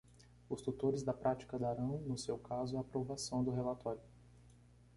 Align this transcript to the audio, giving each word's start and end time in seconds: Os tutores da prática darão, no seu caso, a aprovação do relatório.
Os 0.49 0.63
tutores 0.63 1.03
da 1.03 1.13
prática 1.13 1.59
darão, 1.59 1.99
no 2.07 2.17
seu 2.17 2.35
caso, 2.35 2.75
a 2.75 2.81
aprovação 2.81 3.43
do 3.43 3.51
relatório. 3.51 4.01